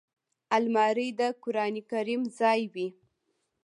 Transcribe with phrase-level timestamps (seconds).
[0.57, 2.87] الماري د قران کریم ځای وي